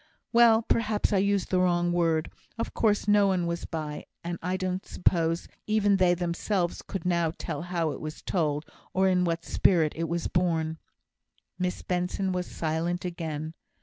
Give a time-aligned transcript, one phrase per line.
[0.33, 0.63] "Well!
[0.63, 4.83] perhaps I used the wrong word of course no one was by and I don't
[4.83, 9.93] suppose even they themselves could now tell how it was told, or in what spirit
[9.95, 10.79] it was borne."
[11.59, 13.53] Miss Benson was silent again.